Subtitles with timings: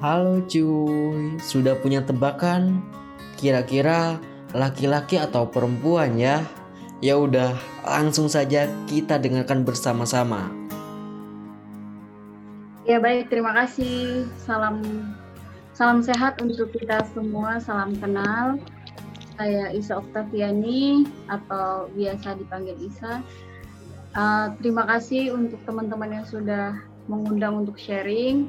[0.00, 2.80] Halo cuy, sudah punya tebakan?
[3.36, 4.16] Kira-kira
[4.56, 6.40] laki-laki atau perempuan ya?
[7.04, 7.52] Ya udah,
[7.84, 10.48] langsung saja kita dengarkan bersama-sama.
[12.88, 14.24] Ya baik, terima kasih.
[14.40, 14.80] Salam
[15.76, 17.60] salam sehat untuk kita semua.
[17.60, 18.56] Salam kenal.
[19.36, 23.20] Saya Isa Oktaviani atau biasa dipanggil Isa.
[24.16, 28.48] Uh, terima kasih untuk teman-teman yang sudah mengundang untuk sharing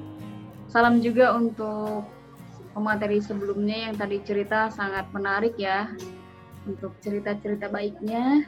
[0.71, 2.07] Salam juga untuk
[2.71, 5.91] pemateri sebelumnya yang tadi cerita sangat menarik ya
[6.63, 8.47] untuk cerita-cerita baiknya.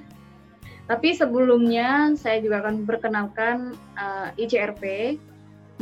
[0.87, 4.83] Tapi sebelumnya saya juga akan perkenalkan uh, eh, ICRP.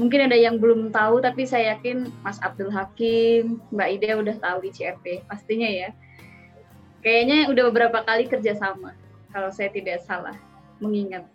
[0.02, 4.66] Mungkin ada yang belum tahu, tapi saya yakin Mas Abdul Hakim, Mbak Ida udah tahu
[4.66, 5.94] ICRP, pastinya ya.
[7.05, 8.98] Kayaknya udah beberapa kali kerjasama,
[9.30, 10.34] kalau saya tidak salah
[10.81, 11.28] mengingat.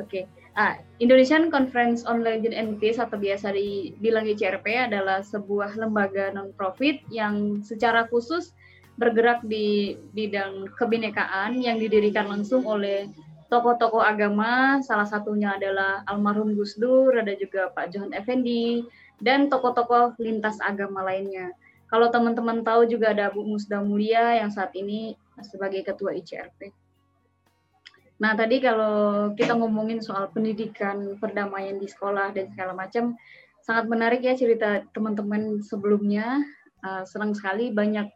[0.00, 0.24] Oke, okay.
[0.58, 6.98] Ah, Indonesian Conference on Religion and Peace atau biasa dibilang ICRP adalah sebuah lembaga non-profit
[7.14, 8.50] yang secara khusus
[8.98, 13.06] bergerak di bidang kebinekaan yang didirikan langsung oleh
[13.46, 18.82] tokoh-tokoh agama, salah satunya adalah almarhum Gus Dur, ada juga Pak John Effendi,
[19.22, 21.54] dan tokoh-tokoh lintas agama lainnya.
[21.86, 26.87] Kalau teman-teman tahu juga ada Bu Musda Mulia yang saat ini sebagai ketua ICRP.
[28.18, 33.14] Nah, tadi kalau kita ngomongin soal pendidikan, perdamaian di sekolah dan segala macam,
[33.62, 36.42] sangat menarik ya cerita teman-teman sebelumnya.
[36.82, 38.06] Uh, senang sekali banyak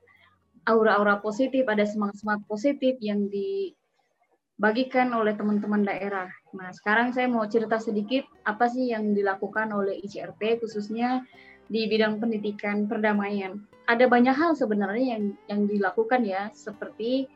[0.66, 6.30] aura-aura positif, ada semangat-semangat positif yang dibagikan oleh teman-teman daerah.
[6.54, 11.22] Nah, sekarang saya mau cerita sedikit apa sih yang dilakukan oleh ICRP khususnya
[11.70, 13.58] di bidang pendidikan perdamaian.
[13.86, 17.26] Ada banyak hal sebenarnya yang yang dilakukan ya, seperti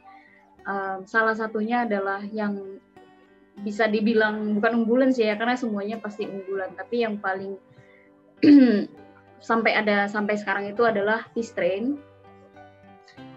[0.66, 2.82] um, salah satunya adalah yang
[3.64, 6.76] bisa dibilang bukan unggulan sih ya karena semuanya pasti unggulan.
[6.76, 7.56] Tapi yang paling
[9.48, 11.96] sampai ada sampai sekarang itu adalah Peace Train.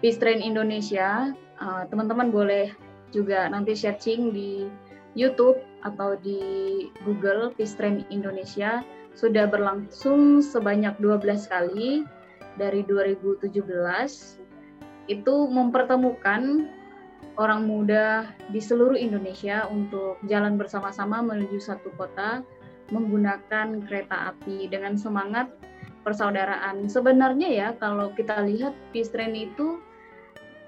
[0.04, 1.32] Peace Train Indonesia.
[1.60, 2.72] Uh, teman-teman boleh
[3.12, 4.68] juga nanti searching di
[5.16, 6.40] YouTube atau di
[7.08, 8.84] Google Peace Train Indonesia.
[9.16, 12.04] Sudah berlangsung sebanyak 12 kali
[12.60, 13.50] dari 2017
[15.10, 16.70] itu mempertemukan
[17.40, 22.44] orang muda di seluruh Indonesia untuk jalan bersama-sama menuju satu kota
[22.92, 25.48] menggunakan kereta api dengan semangat
[26.04, 26.84] persaudaraan.
[26.84, 29.80] Sebenarnya ya kalau kita lihat peace train itu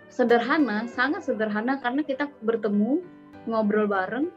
[0.09, 3.05] sederhana, sangat sederhana karena kita bertemu,
[3.45, 4.33] ngobrol bareng,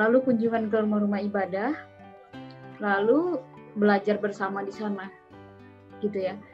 [0.00, 1.76] lalu kunjungan ke rumah-rumah ibadah,
[2.80, 3.36] lalu
[3.76, 5.12] belajar bersama di sana.
[6.00, 6.51] Gitu ya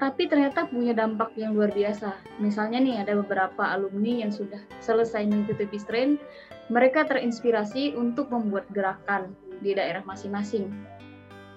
[0.00, 2.16] tapi ternyata punya dampak yang luar biasa.
[2.40, 6.16] Misalnya nih ada beberapa alumni yang sudah selesai mengikuti Peace Train,
[6.72, 10.72] mereka terinspirasi untuk membuat gerakan di daerah masing-masing.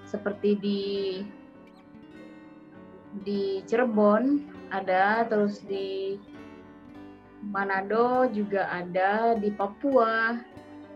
[0.03, 0.81] Seperti di
[3.23, 4.43] di Cirebon
[4.75, 6.19] ada, terus di
[7.47, 10.35] Manado juga ada, di Papua,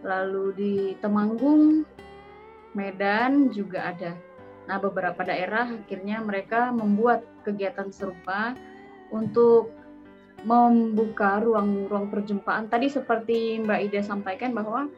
[0.04, 1.88] lalu di Temanggung,
[2.76, 4.12] Medan juga ada.
[4.68, 8.52] Nah, beberapa daerah akhirnya mereka membuat kegiatan serupa
[9.16, 9.72] untuk
[10.44, 12.68] membuka ruang-ruang perjumpaan.
[12.68, 14.92] Tadi seperti Mbak Ida sampaikan bahwa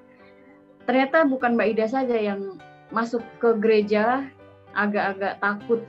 [0.84, 2.58] ternyata bukan Mbak Ida saja yang
[2.90, 4.26] masuk ke gereja
[4.74, 5.86] agak-agak takut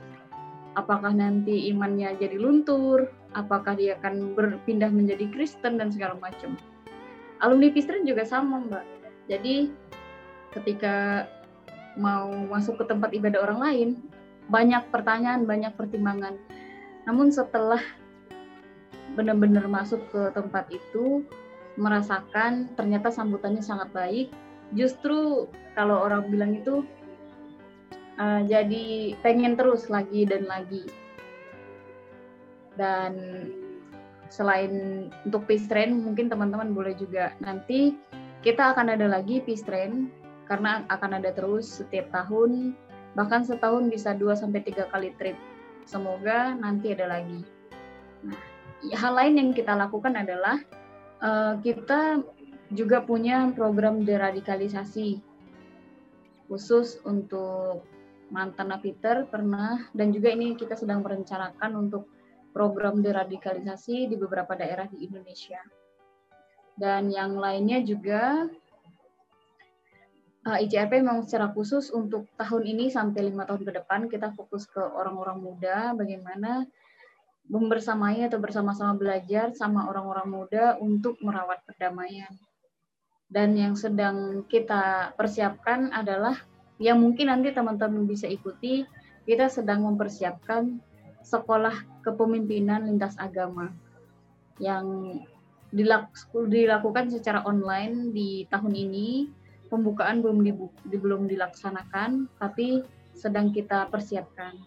[0.75, 6.55] apakah nanti imannya jadi luntur, apakah dia akan berpindah menjadi Kristen dan segala macam.
[7.41, 8.85] Alumni Pistren juga sama, Mbak.
[9.27, 9.73] Jadi
[10.55, 11.27] ketika
[11.99, 13.89] mau masuk ke tempat ibadah orang lain,
[14.47, 16.39] banyak pertanyaan, banyak pertimbangan.
[17.05, 17.81] Namun setelah
[19.13, 21.25] benar-benar masuk ke tempat itu,
[21.75, 24.27] merasakan ternyata sambutannya sangat baik.
[24.71, 26.87] Justru kalau orang bilang itu
[28.19, 30.87] uh, jadi pengen terus lagi dan lagi.
[32.79, 33.13] Dan
[34.31, 37.99] selain untuk peace train, mungkin teman-teman boleh juga nanti
[38.41, 40.07] kita akan ada lagi peace train
[40.47, 42.73] karena akan ada terus setiap tahun
[43.13, 45.37] bahkan setahun bisa 2 sampai 3 kali trip.
[45.83, 47.43] Semoga nanti ada lagi.
[48.23, 48.37] Nah,
[48.95, 50.61] hal lain yang kita lakukan adalah
[51.19, 52.23] uh, kita
[52.71, 55.19] juga punya program deradikalisasi
[56.47, 57.83] khusus untuk
[58.31, 62.07] mantan napiter pernah dan juga ini kita sedang merencanakan untuk
[62.55, 65.59] program deradikalisasi di beberapa daerah di Indonesia.
[66.75, 68.47] Dan yang lainnya juga
[70.41, 74.81] ICRP memang secara khusus untuk tahun ini sampai lima tahun ke depan kita fokus ke
[74.81, 76.65] orang-orang muda, bagaimana
[77.45, 82.31] membersamai atau bersama-sama belajar sama orang-orang muda untuk merawat perdamaian.
[83.29, 86.35] Dan yang sedang kita persiapkan adalah
[86.81, 88.83] yang mungkin nanti teman-teman bisa ikuti
[89.29, 90.81] kita sedang mempersiapkan
[91.21, 93.69] sekolah kepemimpinan lintas agama
[94.57, 95.15] yang
[95.69, 99.29] dilakukan secara online di tahun ini.
[99.71, 100.51] Pembukaan belum di,
[100.91, 102.83] belum dilaksanakan, tapi
[103.15, 104.59] sedang kita persiapkan.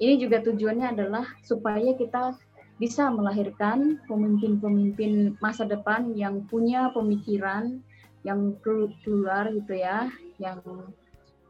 [0.00, 2.32] Ini juga tujuannya adalah supaya kita
[2.80, 7.80] bisa melahirkan pemimpin-pemimpin masa depan yang punya pemikiran
[8.24, 8.56] yang
[9.04, 10.60] keluar gitu ya, yang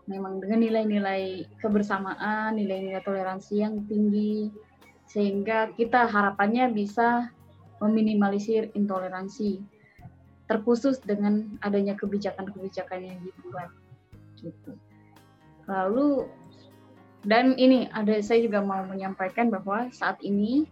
[0.07, 4.55] memang dengan nilai-nilai kebersamaan, nilai-nilai toleransi yang tinggi,
[5.07, 7.31] sehingga kita harapannya bisa
[7.83, 9.76] meminimalisir intoleransi
[10.47, 13.71] terkhusus dengan adanya kebijakan-kebijakan yang dibuat
[14.39, 14.79] gitu.
[15.67, 16.31] Lalu
[17.27, 20.71] dan ini ada saya juga mau menyampaikan bahwa saat ini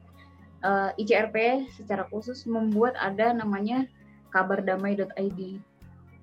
[0.62, 3.90] uh, eh, ICRP secara khusus membuat ada namanya
[4.30, 5.40] kabardamai.id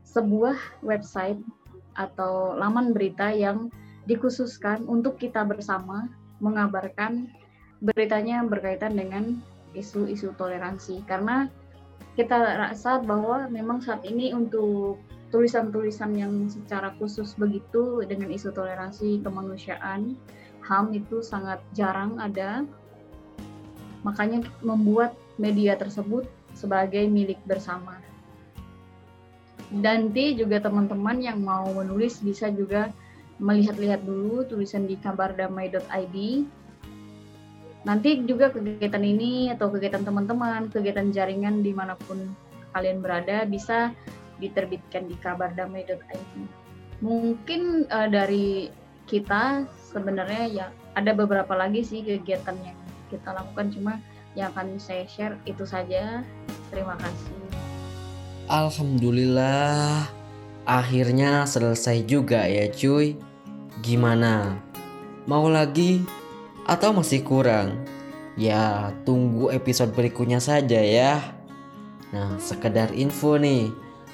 [0.07, 1.39] sebuah website
[1.99, 3.67] atau laman berita yang
[4.07, 6.07] dikhususkan untuk kita bersama
[6.39, 7.27] mengabarkan
[7.83, 9.39] beritanya berkaitan dengan
[9.75, 11.47] isu-isu toleransi karena
[12.21, 15.01] kita rasa bahwa memang saat ini untuk
[15.33, 20.13] tulisan-tulisan yang secara khusus begitu dengan isu toleransi kemanusiaan
[20.61, 22.61] HAM itu sangat jarang ada.
[24.05, 27.97] Makanya membuat media tersebut sebagai milik bersama.
[29.73, 32.93] Nanti juga teman-teman yang mau menulis bisa juga
[33.41, 36.15] melihat-lihat dulu tulisan di kabardamai.id
[37.81, 42.29] nanti juga kegiatan ini atau kegiatan teman-teman, kegiatan jaringan di mana pun
[42.77, 43.91] kalian berada bisa
[44.37, 46.33] diterbitkan di kabardamai.id.
[47.01, 48.69] Mungkin uh, dari
[49.09, 52.77] kita sebenarnya ya ada beberapa lagi sih kegiatan yang
[53.09, 53.93] kita lakukan cuma
[54.37, 56.23] yang akan saya share itu saja.
[56.71, 57.35] Terima kasih.
[58.47, 60.07] Alhamdulillah
[60.63, 63.17] akhirnya selesai juga ya cuy.
[63.81, 64.61] Gimana?
[65.25, 66.05] Mau lagi
[66.65, 67.81] atau masih kurang?
[68.39, 71.19] Ya, tunggu episode berikutnya saja ya.
[72.11, 73.71] Nah, sekedar info nih,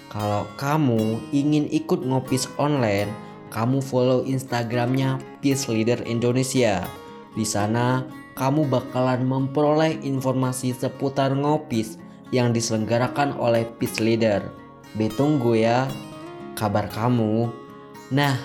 [0.09, 3.09] kalau kamu ingin ikut ngopis online,
[3.49, 6.83] kamu follow Instagramnya Peace Leader Indonesia.
[7.37, 8.05] Di sana,
[8.37, 11.97] kamu bakalan memperoleh informasi seputar ngopis
[12.29, 14.45] yang diselenggarakan oleh Peace Leader.
[14.97, 15.89] Betunggu ya
[16.57, 17.49] kabar kamu.
[18.13, 18.37] Nah,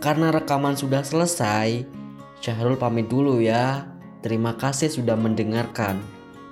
[0.00, 1.84] karena rekaman sudah selesai,
[2.40, 3.84] Syahrul pamit dulu ya.
[4.24, 6.00] Terima kasih sudah mendengarkan.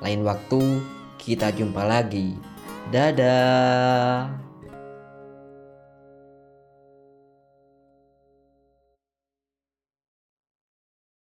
[0.05, 0.85] Lain waktu
[1.17, 2.37] kita jumpa lagi.
[2.93, 4.48] Dadah.